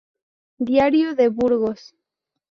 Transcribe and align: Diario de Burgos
Diario 0.57 1.13
de 1.13 1.27
Burgos 1.29 1.93